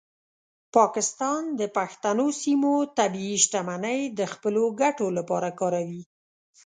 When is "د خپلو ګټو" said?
4.19-5.07